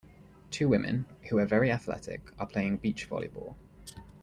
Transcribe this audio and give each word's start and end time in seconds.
Two 0.49 0.67
women, 0.67 1.05
who 1.29 1.37
are 1.37 1.45
very 1.45 1.71
athletic, 1.71 2.31
are 2.39 2.47
playing 2.47 2.77
beach 2.77 3.07
volleyball. 3.07 3.53